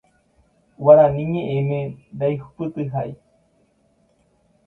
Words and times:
Guarani 0.83 1.23
ñe'ẽme 1.31 1.79
ndaihupytyhái 2.15 3.11